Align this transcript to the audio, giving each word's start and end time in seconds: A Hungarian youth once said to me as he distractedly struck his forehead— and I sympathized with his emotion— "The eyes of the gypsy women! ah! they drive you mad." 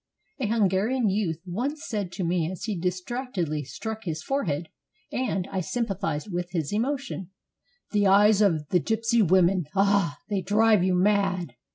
A 0.39 0.47
Hungarian 0.47 1.09
youth 1.11 1.39
once 1.45 1.83
said 1.85 2.11
to 2.13 2.23
me 2.23 2.49
as 2.51 2.63
he 2.63 2.75
distractedly 2.75 3.63
struck 3.63 4.03
his 4.05 4.23
forehead— 4.23 4.69
and 5.11 5.47
I 5.51 5.61
sympathized 5.61 6.31
with 6.31 6.47
his 6.53 6.73
emotion— 6.73 7.29
"The 7.91 8.07
eyes 8.07 8.41
of 8.41 8.67
the 8.69 8.79
gypsy 8.79 9.21
women! 9.21 9.65
ah! 9.75 10.17
they 10.27 10.41
drive 10.41 10.83
you 10.83 10.95
mad." 10.95 11.53